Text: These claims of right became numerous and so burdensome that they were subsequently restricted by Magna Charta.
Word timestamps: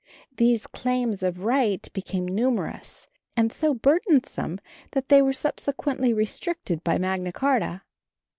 These 0.35 0.65
claims 0.65 1.21
of 1.21 1.43
right 1.43 1.87
became 1.93 2.25
numerous 2.27 3.07
and 3.37 3.51
so 3.51 3.75
burdensome 3.75 4.59
that 4.93 5.09
they 5.09 5.21
were 5.21 5.31
subsequently 5.31 6.11
restricted 6.11 6.83
by 6.83 6.97
Magna 6.97 7.31
Charta. 7.31 7.83